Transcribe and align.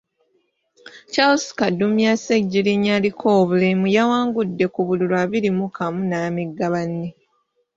Charles 1.13 1.45
Kadumya 1.59 2.11
Sseggiriinya 2.17 2.91
aliko 2.97 3.25
obulemu 3.41 3.85
yawangudde 3.97 4.65
ku 4.73 4.79
bululu 4.87 5.15
abiri 5.23 5.49
mu 5.57 5.67
kamu 5.77 6.01
n’amegga 6.09 6.67
banne. 6.73 7.09